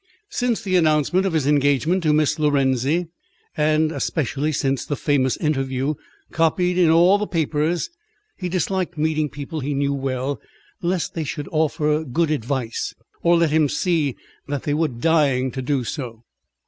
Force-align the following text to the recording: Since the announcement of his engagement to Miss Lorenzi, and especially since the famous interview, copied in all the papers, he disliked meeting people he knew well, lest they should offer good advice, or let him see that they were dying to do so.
Since 0.31 0.63
the 0.63 0.75
announcement 0.77 1.27
of 1.27 1.33
his 1.33 1.45
engagement 1.45 2.01
to 2.01 2.11
Miss 2.11 2.39
Lorenzi, 2.39 3.09
and 3.55 3.91
especially 3.91 4.51
since 4.51 4.83
the 4.83 4.95
famous 4.95 5.37
interview, 5.37 5.93
copied 6.31 6.75
in 6.79 6.89
all 6.89 7.19
the 7.19 7.27
papers, 7.27 7.91
he 8.35 8.49
disliked 8.49 8.97
meeting 8.97 9.29
people 9.29 9.59
he 9.59 9.75
knew 9.75 9.93
well, 9.93 10.41
lest 10.81 11.13
they 11.13 11.23
should 11.23 11.47
offer 11.49 12.03
good 12.03 12.31
advice, 12.31 12.95
or 13.21 13.37
let 13.37 13.51
him 13.51 13.69
see 13.69 14.15
that 14.47 14.63
they 14.63 14.73
were 14.73 14.87
dying 14.87 15.51
to 15.51 15.61
do 15.61 15.83
so. 15.83 16.23